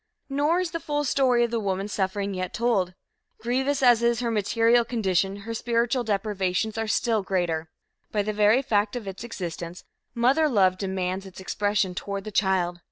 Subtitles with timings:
[0.29, 2.95] Nor is the full story of the woman's sufferings yet told.
[3.37, 7.69] Grievous as is her material condition, her spiritual deprivations are still greater.
[8.11, 9.83] By the very fact of its existence,
[10.15, 12.79] mother love demands its expression toward the child.